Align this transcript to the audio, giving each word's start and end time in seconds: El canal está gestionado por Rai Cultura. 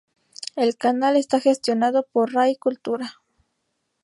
El 0.55 0.77
canal 0.77 1.15
está 1.15 1.39
gestionado 1.39 2.07
por 2.11 2.33
Rai 2.33 2.55
Cultura. 2.55 3.21